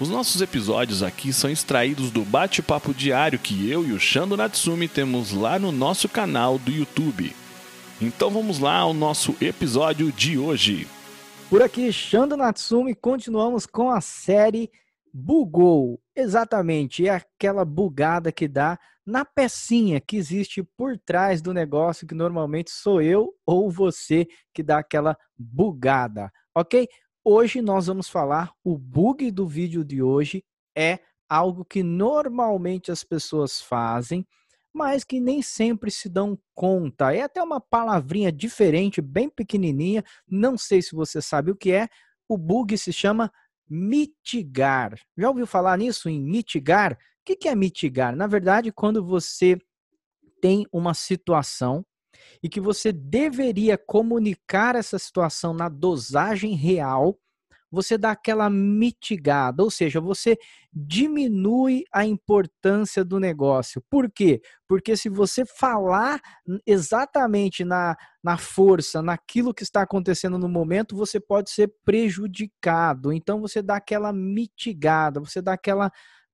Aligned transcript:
Os 0.00 0.08
nossos 0.08 0.40
episódios 0.40 1.02
aqui 1.02 1.32
são 1.32 1.50
extraídos 1.50 2.12
do 2.12 2.24
bate-papo 2.24 2.94
diário 2.94 3.36
que 3.36 3.68
eu 3.68 3.84
e 3.84 3.92
o 3.92 3.98
Shando 3.98 4.36
Natsumi 4.36 4.86
temos 4.86 5.32
lá 5.32 5.58
no 5.58 5.72
nosso 5.72 6.08
canal 6.08 6.56
do 6.56 6.70
YouTube. 6.70 7.34
Então 8.00 8.30
vamos 8.30 8.60
lá 8.60 8.76
ao 8.76 8.94
nosso 8.94 9.34
episódio 9.40 10.12
de 10.12 10.38
hoje. 10.38 10.86
Por 11.50 11.62
aqui, 11.62 11.90
Shando 11.90 12.36
Natsumi, 12.36 12.94
continuamos 12.94 13.66
com 13.66 13.90
a 13.90 14.00
série 14.00 14.70
Bugou. 15.12 16.00
Exatamente, 16.14 17.08
é 17.08 17.10
aquela 17.16 17.64
bugada 17.64 18.30
que 18.30 18.46
dá 18.46 18.78
na 19.04 19.24
pecinha 19.24 20.00
que 20.00 20.16
existe 20.16 20.62
por 20.62 20.96
trás 20.96 21.42
do 21.42 21.52
negócio, 21.52 22.06
que 22.06 22.14
normalmente 22.14 22.70
sou 22.70 23.02
eu 23.02 23.34
ou 23.44 23.68
você 23.68 24.28
que 24.54 24.62
dá 24.62 24.78
aquela 24.78 25.18
bugada, 25.36 26.30
ok? 26.54 26.86
Hoje 27.30 27.60
nós 27.60 27.88
vamos 27.88 28.08
falar 28.08 28.54
o 28.64 28.78
bug 28.78 29.30
do 29.30 29.46
vídeo 29.46 29.84
de 29.84 30.02
hoje 30.02 30.42
é 30.74 30.98
algo 31.28 31.62
que 31.62 31.82
normalmente 31.82 32.90
as 32.90 33.04
pessoas 33.04 33.60
fazem, 33.60 34.26
mas 34.72 35.04
que 35.04 35.20
nem 35.20 35.42
sempre 35.42 35.90
se 35.90 36.08
dão 36.08 36.38
conta. 36.54 37.14
É 37.14 37.20
até 37.20 37.42
uma 37.42 37.60
palavrinha 37.60 38.32
diferente, 38.32 39.02
bem 39.02 39.28
pequenininha, 39.28 40.02
não 40.26 40.56
sei 40.56 40.80
se 40.80 40.94
você 40.94 41.20
sabe 41.20 41.50
o 41.50 41.54
que 41.54 41.70
é. 41.70 41.90
O 42.26 42.38
bug 42.38 42.78
se 42.78 42.94
chama 42.94 43.30
mitigar. 43.68 44.98
Já 45.14 45.28
ouviu 45.28 45.46
falar 45.46 45.76
nisso 45.76 46.08
em 46.08 46.18
mitigar? 46.18 46.94
O 46.94 46.96
que 47.36 47.46
é 47.46 47.54
mitigar? 47.54 48.16
Na 48.16 48.26
verdade, 48.26 48.72
quando 48.72 49.04
você 49.04 49.58
tem 50.40 50.66
uma 50.72 50.94
situação 50.94 51.84
e 52.42 52.48
que 52.48 52.60
você 52.60 52.92
deveria 52.92 53.78
comunicar 53.78 54.74
essa 54.74 54.98
situação 54.98 55.52
na 55.52 55.68
dosagem 55.68 56.54
real, 56.54 57.18
você 57.70 57.98
dá 57.98 58.12
aquela 58.12 58.48
mitigada, 58.48 59.62
ou 59.62 59.70
seja, 59.70 60.00
você 60.00 60.38
diminui 60.72 61.84
a 61.92 62.04
importância 62.04 63.04
do 63.04 63.20
negócio. 63.20 63.82
Por 63.90 64.10
quê? 64.10 64.40
Porque 64.66 64.96
se 64.96 65.08
você 65.08 65.44
falar 65.44 66.20
exatamente 66.66 67.64
na, 67.64 67.96
na 68.22 68.38
força, 68.38 69.02
naquilo 69.02 69.52
que 69.52 69.62
está 69.62 69.82
acontecendo 69.82 70.38
no 70.38 70.48
momento, 70.48 70.96
você 70.96 71.20
pode 71.20 71.50
ser 71.50 71.70
prejudicado. 71.84 73.12
Então 73.12 73.40
você 73.40 73.60
dá 73.60 73.76
aquela 73.76 74.12
mitigada, 74.12 75.20
você 75.20 75.42
dá 75.42 75.52
aquela 75.52 75.92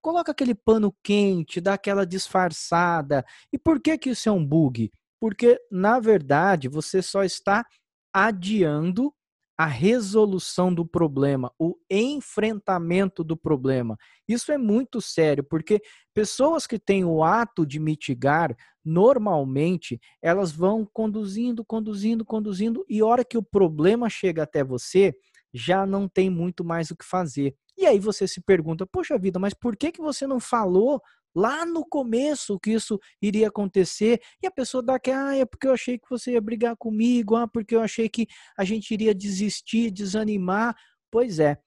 coloca 0.00 0.30
aquele 0.30 0.54
pano 0.54 0.94
quente, 1.02 1.60
dá 1.60 1.74
aquela 1.74 2.06
disfarçada. 2.06 3.24
E 3.52 3.58
por 3.58 3.80
que 3.80 3.98
que 3.98 4.10
isso 4.10 4.28
é 4.28 4.32
um 4.32 4.44
bug? 4.46 4.88
Porque, 5.20 5.58
na 5.70 5.98
verdade, 5.98 6.68
você 6.68 7.02
só 7.02 7.22
está 7.24 7.64
adiando 8.12 9.12
a 9.58 9.64
resolução 9.64 10.72
do 10.72 10.84
problema, 10.84 11.50
o 11.58 11.76
enfrentamento 11.90 13.24
do 13.24 13.36
problema. 13.36 13.96
Isso 14.28 14.52
é 14.52 14.58
muito 14.58 15.00
sério, 15.00 15.42
porque 15.42 15.80
pessoas 16.12 16.66
que 16.66 16.78
têm 16.78 17.04
o 17.06 17.24
ato 17.24 17.64
de 17.64 17.80
mitigar, 17.80 18.54
normalmente, 18.84 19.98
elas 20.20 20.52
vão 20.52 20.86
conduzindo, 20.92 21.64
conduzindo, 21.64 22.24
conduzindo, 22.24 22.84
e 22.88 23.02
hora 23.02 23.24
que 23.24 23.38
o 23.38 23.42
problema 23.42 24.10
chega 24.10 24.42
até 24.42 24.62
você, 24.62 25.14
já 25.54 25.86
não 25.86 26.06
tem 26.06 26.28
muito 26.28 26.62
mais 26.62 26.90
o 26.90 26.96
que 26.96 27.04
fazer. 27.04 27.54
E 27.78 27.86
aí 27.86 27.98
você 27.98 28.28
se 28.28 28.42
pergunta, 28.42 28.86
poxa 28.86 29.18
vida, 29.18 29.38
mas 29.38 29.54
por 29.54 29.74
que, 29.74 29.90
que 29.90 30.02
você 30.02 30.26
não 30.26 30.38
falou 30.38 31.00
lá 31.36 31.66
no 31.66 31.84
começo 31.84 32.58
que 32.58 32.70
isso 32.70 32.98
iria 33.20 33.48
acontecer, 33.48 34.22
e 34.42 34.46
a 34.46 34.50
pessoa 34.50 34.82
dá 34.82 34.98
que, 34.98 35.10
ah, 35.10 35.36
é 35.36 35.44
porque 35.44 35.66
eu 35.66 35.72
achei 35.72 35.98
que 35.98 36.08
você 36.08 36.32
ia 36.32 36.40
brigar 36.40 36.74
comigo, 36.76 37.36
ah, 37.36 37.46
porque 37.46 37.76
eu 37.76 37.82
achei 37.82 38.08
que 38.08 38.26
a 38.56 38.64
gente 38.64 38.90
iria 38.92 39.14
desistir, 39.14 39.90
desanimar. 39.90 40.74
Pois 41.10 41.38
é, 41.38 41.58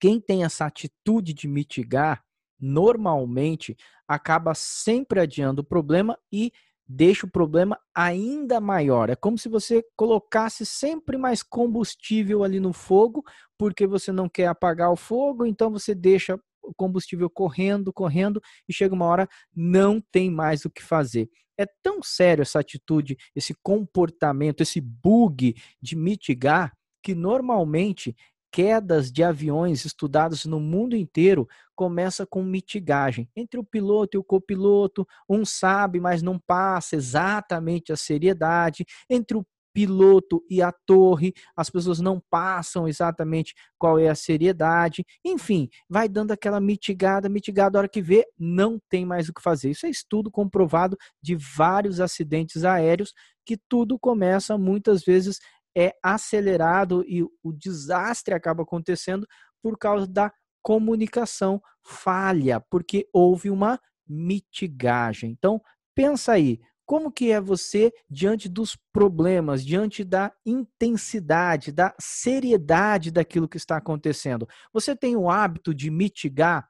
quem 0.00 0.18
tem 0.18 0.42
essa 0.42 0.64
atitude 0.64 1.34
de 1.34 1.46
mitigar, 1.46 2.24
normalmente 2.58 3.76
acaba 4.08 4.54
sempre 4.54 5.20
adiando 5.20 5.60
o 5.60 5.64
problema 5.64 6.18
e 6.32 6.50
deixa 6.86 7.26
o 7.26 7.30
problema 7.30 7.78
ainda 7.94 8.60
maior. 8.60 9.10
É 9.10 9.16
como 9.16 9.36
se 9.36 9.48
você 9.48 9.84
colocasse 9.96 10.64
sempre 10.64 11.18
mais 11.18 11.42
combustível 11.42 12.42
ali 12.42 12.58
no 12.58 12.72
fogo, 12.72 13.22
porque 13.58 13.86
você 13.86 14.12
não 14.12 14.28
quer 14.28 14.46
apagar 14.46 14.90
o 14.90 14.96
fogo, 14.96 15.44
então 15.44 15.70
você 15.70 15.94
deixa 15.94 16.38
combustível 16.76 17.28
correndo, 17.28 17.92
correndo, 17.92 18.40
e 18.68 18.72
chega 18.72 18.94
uma 18.94 19.06
hora 19.06 19.28
não 19.54 20.00
tem 20.00 20.30
mais 20.30 20.64
o 20.64 20.70
que 20.70 20.82
fazer. 20.82 21.28
É 21.56 21.66
tão 21.82 22.02
sério 22.02 22.42
essa 22.42 22.58
atitude, 22.60 23.16
esse 23.34 23.54
comportamento, 23.62 24.60
esse 24.60 24.80
bug 24.80 25.54
de 25.80 25.96
mitigar, 25.96 26.72
que 27.02 27.14
normalmente 27.14 28.16
quedas 28.54 29.10
de 29.10 29.24
aviões 29.24 29.84
estudados 29.84 30.44
no 30.46 30.60
mundo 30.60 30.94
inteiro 30.94 31.48
começa 31.74 32.24
com 32.24 32.40
mitigagem. 32.40 33.28
Entre 33.34 33.58
o 33.58 33.64
piloto 33.64 34.16
e 34.16 34.18
o 34.18 34.22
copiloto, 34.22 35.04
um 35.28 35.44
sabe, 35.44 35.98
mas 35.98 36.22
não 36.22 36.38
passa 36.38 36.94
exatamente 36.94 37.92
a 37.92 37.96
seriedade. 37.96 38.86
Entre 39.10 39.36
o 39.36 39.44
piloto 39.74 40.42
e 40.48 40.62
a 40.62 40.72
torre, 40.72 41.34
as 41.56 41.68
pessoas 41.68 42.00
não 42.00 42.22
passam 42.30 42.86
exatamente 42.86 43.54
qual 43.76 43.98
é 43.98 44.08
a 44.08 44.14
seriedade, 44.14 45.04
enfim, 45.24 45.68
vai 45.90 46.08
dando 46.08 46.30
aquela 46.30 46.60
mitigada, 46.60 47.28
mitigada, 47.28 47.76
a 47.76 47.80
hora 47.80 47.88
que 47.88 48.00
vê, 48.00 48.24
não 48.38 48.78
tem 48.88 49.04
mais 49.04 49.28
o 49.28 49.34
que 49.34 49.42
fazer. 49.42 49.70
Isso 49.70 49.84
é 49.84 49.90
estudo 49.90 50.30
comprovado 50.30 50.96
de 51.20 51.34
vários 51.34 52.00
acidentes 52.00 52.64
aéreos, 52.64 53.12
que 53.44 53.58
tudo 53.68 53.98
começa 53.98 54.56
muitas 54.56 55.02
vezes 55.02 55.38
é 55.76 55.92
acelerado 56.02 57.04
e 57.06 57.24
o 57.24 57.52
desastre 57.52 58.32
acaba 58.32 58.62
acontecendo 58.62 59.26
por 59.60 59.76
causa 59.76 60.06
da 60.06 60.32
comunicação 60.62 61.60
falha, 61.82 62.60
porque 62.70 63.08
houve 63.12 63.50
uma 63.50 63.78
mitigagem. 64.08 65.30
Então, 65.30 65.60
pensa 65.94 66.32
aí, 66.32 66.60
como 66.86 67.10
que 67.10 67.30
é 67.30 67.40
você 67.40 67.92
diante 68.08 68.48
dos 68.48 68.76
problemas, 68.92 69.64
diante 69.64 70.04
da 70.04 70.32
intensidade, 70.44 71.72
da 71.72 71.94
seriedade 71.98 73.10
daquilo 73.10 73.48
que 73.48 73.56
está 73.56 73.76
acontecendo? 73.76 74.46
Você 74.72 74.94
tem 74.94 75.16
o 75.16 75.30
hábito 75.30 75.74
de 75.74 75.90
mitigar 75.90 76.68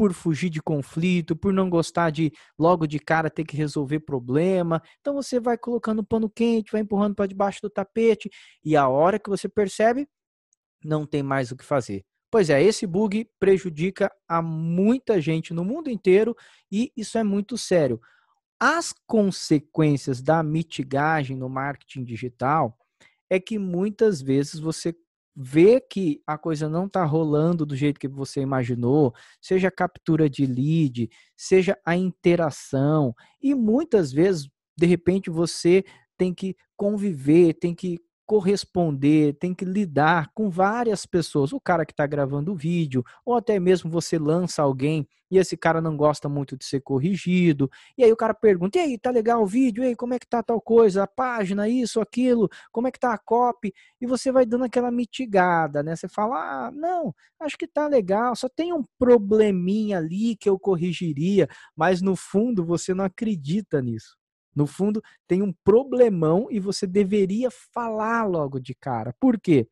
por 0.00 0.14
fugir 0.14 0.48
de 0.48 0.62
conflito, 0.62 1.36
por 1.36 1.52
não 1.52 1.68
gostar 1.68 2.08
de 2.08 2.32
logo 2.58 2.86
de 2.86 2.98
cara 2.98 3.28
ter 3.28 3.44
que 3.44 3.54
resolver 3.54 4.00
problema. 4.00 4.82
Então 4.98 5.12
você 5.12 5.38
vai 5.38 5.58
colocando 5.58 6.02
pano 6.02 6.30
quente, 6.30 6.72
vai 6.72 6.80
empurrando 6.80 7.14
para 7.14 7.26
debaixo 7.26 7.60
do 7.60 7.68
tapete 7.68 8.30
e 8.64 8.74
a 8.74 8.88
hora 8.88 9.18
que 9.18 9.28
você 9.28 9.46
percebe, 9.46 10.08
não 10.82 11.04
tem 11.04 11.22
mais 11.22 11.52
o 11.52 11.56
que 11.56 11.64
fazer. 11.64 12.02
Pois 12.30 12.48
é, 12.48 12.62
esse 12.62 12.86
bug 12.86 13.28
prejudica 13.38 14.10
a 14.26 14.40
muita 14.40 15.20
gente 15.20 15.52
no 15.52 15.66
mundo 15.66 15.90
inteiro 15.90 16.34
e 16.72 16.90
isso 16.96 17.18
é 17.18 17.22
muito 17.22 17.58
sério. 17.58 18.00
As 18.62 18.92
consequências 19.06 20.20
da 20.20 20.42
mitigagem 20.42 21.34
no 21.34 21.48
marketing 21.48 22.04
digital 22.04 22.76
é 23.30 23.40
que 23.40 23.58
muitas 23.58 24.20
vezes 24.20 24.60
você 24.60 24.94
vê 25.34 25.80
que 25.80 26.20
a 26.26 26.36
coisa 26.36 26.68
não 26.68 26.84
está 26.86 27.02
rolando 27.04 27.64
do 27.64 27.74
jeito 27.74 27.98
que 27.98 28.08
você 28.08 28.40
imaginou, 28.42 29.14
seja 29.40 29.68
a 29.68 29.72
captura 29.72 30.28
de 30.28 30.44
lead, 30.44 31.08
seja 31.36 31.78
a 31.86 31.96
interação, 31.96 33.14
e 33.40 33.54
muitas 33.54 34.12
vezes, 34.12 34.48
de 34.76 34.86
repente, 34.86 35.30
você 35.30 35.82
tem 36.18 36.34
que 36.34 36.54
conviver, 36.76 37.54
tem 37.54 37.74
que 37.74 37.98
corresponder, 38.30 39.34
tem 39.40 39.52
que 39.52 39.64
lidar 39.64 40.30
com 40.32 40.48
várias 40.48 41.04
pessoas. 41.04 41.52
O 41.52 41.60
cara 41.60 41.84
que 41.84 41.92
está 41.92 42.06
gravando 42.06 42.52
o 42.52 42.54
vídeo, 42.56 43.04
ou 43.24 43.34
até 43.34 43.58
mesmo 43.58 43.90
você 43.90 44.20
lança 44.20 44.62
alguém 44.62 45.04
e 45.28 45.36
esse 45.36 45.56
cara 45.56 45.80
não 45.80 45.96
gosta 45.96 46.28
muito 46.28 46.56
de 46.56 46.64
ser 46.64 46.80
corrigido. 46.80 47.68
E 47.98 48.04
aí 48.04 48.12
o 48.12 48.16
cara 48.16 48.32
pergunta: 48.32 48.78
e 48.78 48.82
aí, 48.82 48.98
tá 48.98 49.10
legal 49.10 49.42
o 49.42 49.46
vídeo? 49.46 49.82
E 49.82 49.88
aí, 49.88 49.96
como 49.96 50.14
é 50.14 50.18
que 50.20 50.28
tá 50.28 50.44
tal 50.44 50.60
coisa? 50.60 51.02
A 51.02 51.06
página, 51.08 51.68
isso, 51.68 52.00
aquilo, 52.00 52.48
como 52.70 52.86
é 52.86 52.92
que 52.92 53.00
tá 53.00 53.12
a 53.12 53.18
copy? 53.18 53.74
E 54.00 54.06
você 54.06 54.30
vai 54.30 54.46
dando 54.46 54.64
aquela 54.64 54.92
mitigada, 54.92 55.82
né? 55.82 55.96
Você 55.96 56.06
fala: 56.08 56.68
ah, 56.68 56.70
não, 56.70 57.12
acho 57.40 57.58
que 57.58 57.66
tá 57.66 57.88
legal, 57.88 58.36
só 58.36 58.48
tem 58.48 58.72
um 58.72 58.84
probleminha 58.96 59.98
ali 59.98 60.36
que 60.36 60.48
eu 60.48 60.56
corrigiria, 60.56 61.48
mas 61.74 62.00
no 62.00 62.14
fundo 62.14 62.64
você 62.64 62.94
não 62.94 63.04
acredita 63.04 63.82
nisso. 63.82 64.19
No 64.54 64.66
fundo, 64.66 65.02
tem 65.26 65.42
um 65.42 65.52
problemão 65.64 66.48
e 66.50 66.58
você 66.58 66.86
deveria 66.86 67.50
falar 67.50 68.24
logo 68.26 68.58
de 68.58 68.74
cara. 68.74 69.14
Por 69.20 69.38
quê? 69.40 69.68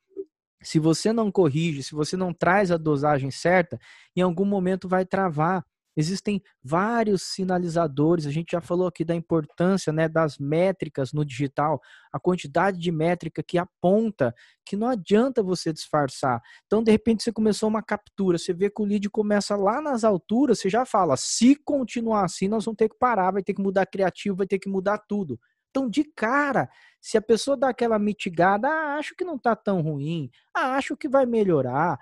Se 0.62 0.78
você 0.78 1.12
não 1.12 1.30
corrige, 1.30 1.82
se 1.82 1.94
você 1.94 2.16
não 2.16 2.32
traz 2.32 2.70
a 2.70 2.76
dosagem 2.76 3.30
certa, 3.30 3.78
em 4.16 4.20
algum 4.20 4.44
momento 4.44 4.88
vai 4.88 5.04
travar. 5.04 5.64
Existem 5.96 6.40
vários 6.62 7.22
sinalizadores, 7.22 8.24
a 8.24 8.30
gente 8.30 8.52
já 8.52 8.60
falou 8.60 8.86
aqui 8.86 9.04
da 9.04 9.16
importância 9.16 9.92
né, 9.92 10.08
das 10.08 10.38
métricas 10.38 11.12
no 11.12 11.24
digital, 11.24 11.80
a 12.12 12.20
quantidade 12.20 12.78
de 12.78 12.92
métrica 12.92 13.42
que 13.42 13.58
aponta 13.58 14.32
que 14.64 14.76
não 14.76 14.88
adianta 14.88 15.42
você 15.42 15.72
disfarçar. 15.72 16.40
Então, 16.66 16.84
de 16.84 16.92
repente, 16.92 17.24
você 17.24 17.32
começou 17.32 17.68
uma 17.68 17.82
captura, 17.82 18.38
você 18.38 18.52
vê 18.52 18.70
que 18.70 18.80
o 18.80 18.84
lead 18.84 19.10
começa 19.10 19.56
lá 19.56 19.80
nas 19.80 20.04
alturas, 20.04 20.60
você 20.60 20.68
já 20.68 20.84
fala, 20.84 21.16
se 21.16 21.56
continuar 21.56 22.24
assim, 22.24 22.46
nós 22.46 22.64
vamos 22.64 22.78
ter 22.78 22.88
que 22.88 22.96
parar, 22.96 23.32
vai 23.32 23.42
ter 23.42 23.54
que 23.54 23.62
mudar 23.62 23.84
criativo, 23.86 24.36
vai 24.36 24.46
ter 24.46 24.60
que 24.60 24.68
mudar 24.68 24.98
tudo. 24.98 25.36
Então, 25.70 25.90
de 25.90 26.04
cara, 26.04 26.70
se 27.00 27.18
a 27.18 27.22
pessoa 27.22 27.56
dá 27.56 27.70
aquela 27.70 27.98
mitigada, 27.98 28.68
ah, 28.68 28.96
acho 28.98 29.16
que 29.16 29.24
não 29.24 29.34
está 29.34 29.56
tão 29.56 29.80
ruim, 29.80 30.30
ah, 30.54 30.76
acho 30.76 30.96
que 30.96 31.08
vai 31.08 31.26
melhorar, 31.26 31.98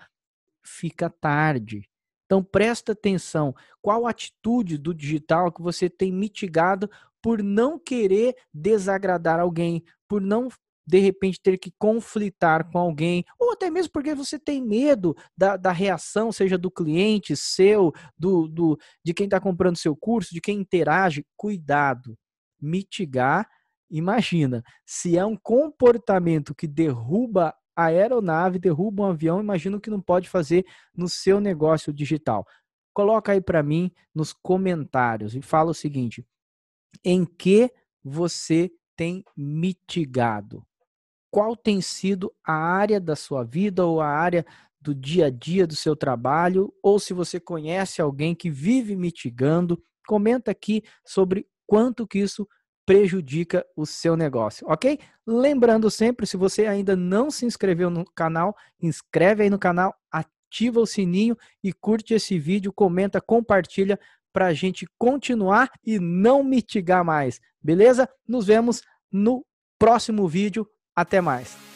fica 0.63 1.09
tarde 1.09 1.89
então 2.27 2.43
presta 2.43 2.93
atenção, 2.93 3.55
qual 3.81 4.07
atitude 4.07 4.77
do 4.77 4.93
digital 4.93 5.51
que 5.51 5.63
você 5.63 5.89
tem 5.89 6.13
mitigado 6.13 6.91
por 7.23 7.43
não 7.43 7.79
querer 7.79 8.37
desagradar 8.53 9.41
alguém, 9.41 9.83
por 10.07 10.21
não 10.21 10.49
de 10.87 10.99
repente 11.01 11.41
ter 11.43 11.59
que 11.59 11.73
conflitar 11.79 12.71
com 12.71 12.79
alguém, 12.79 13.25
ou 13.39 13.53
até 13.53 13.69
mesmo 13.69 13.91
porque 13.93 14.15
você 14.15 14.39
tem 14.39 14.63
medo 14.63 15.17
da, 15.37 15.57
da 15.57 15.73
reação, 15.73 16.31
seja 16.31 16.57
do 16.57 16.71
cliente, 16.71 17.37
seu, 17.37 17.93
do, 18.17 18.47
do 18.47 18.79
de 19.05 19.13
quem 19.13 19.25
está 19.25 19.41
comprando 19.41 19.77
seu 19.77 19.97
curso, 19.97 20.33
de 20.33 20.41
quem 20.41 20.61
interage. 20.61 21.27
Cuidado, 21.37 22.17
mitigar. 22.61 23.49
Imagina, 23.91 24.63
se 24.85 25.19
é 25.19 25.25
um 25.25 25.37
comportamento 25.37 26.55
que 26.55 26.69
derruba 26.69 27.55
aeronave 27.77 28.59
derruba 28.59 29.03
um 29.03 29.07
avião, 29.07 29.41
imagino 29.41 29.81
que 29.81 29.91
não 29.91 30.01
pode 30.01 30.29
fazer 30.29 30.65
no 30.97 31.09
seu 31.09 31.41
negócio 31.41 31.93
digital. 31.93 32.47
Coloca 32.95 33.33
aí 33.33 33.41
para 33.41 33.63
mim 33.63 33.93
nos 34.15 34.33
comentários 34.33 35.35
e 35.35 35.43
fala 35.43 35.71
o 35.71 35.75
seguinte: 35.75 36.27
em 37.05 37.25
que 37.25 37.71
você 38.03 38.71
tem 38.97 39.23
mitigado? 39.37 40.67
Qual 41.31 41.55
tem 41.55 41.83
sido 41.83 42.33
a 42.43 42.55
área 42.55 42.99
da 42.99 43.15
sua 43.15 43.45
vida 43.45 43.85
ou 43.85 44.01
a 44.01 44.09
área 44.09 44.47
do 44.81 44.95
dia 44.95 45.27
a 45.27 45.31
dia 45.31 45.67
do 45.67 45.77
seu 45.77 45.95
trabalho? 45.95 46.73
Ou 46.83 46.99
se 46.99 47.13
você 47.13 47.39
conhece 47.39 48.01
alguém 48.01 48.35
que 48.35 48.49
vive 48.49 48.97
mitigando, 48.97 49.79
comenta 50.07 50.51
aqui 50.51 50.83
sobre 51.05 51.47
quanto 51.67 52.07
que 52.07 52.21
isso 52.21 52.49
prejudica 52.87 53.67
o 53.77 53.85
seu 53.85 54.17
negócio, 54.17 54.65
ok? 54.71 54.99
Lembrando 55.27 55.91
sempre, 55.91 56.25
se 56.27 56.37
você 56.37 56.67
ainda 56.67 56.95
não 56.95 57.31
se 57.31 57.45
inscreveu 57.45 57.91
no 57.91 58.05
canal, 58.05 58.57
inscreve 58.81 59.43
aí 59.43 59.51
no 59.51 59.59
canal, 59.59 59.93
ativa 60.11 60.81
o 60.81 60.87
sininho 60.87 61.37
e 61.63 61.73
curte 61.73 62.15
esse 62.15 62.39
vídeo, 62.39 62.73
comenta, 62.73 63.21
compartilha 63.21 63.99
para 64.33 64.47
a 64.47 64.55
gente 64.55 64.87
continuar 64.97 65.71
e 65.85 65.99
não 65.99 66.45
mitigar 66.45 67.05
mais, 67.05 67.41
beleza? 67.61 68.09
Nos 68.27 68.47
vemos 68.47 68.83
no 69.11 69.45
próximo 69.79 70.29
vídeo. 70.29 70.67
Até 70.95 71.21
mais. 71.21 71.76